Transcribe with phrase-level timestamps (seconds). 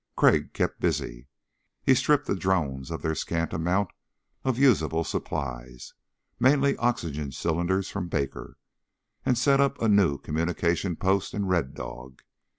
[0.15, 1.27] Crag kept busy.
[1.83, 3.91] He stripped the drones of their scant amount
[4.43, 5.93] of usable supplies
[6.39, 8.57] mainly oxygen cylinders from Baker
[9.27, 12.23] and set up a new communication post in Red Dog.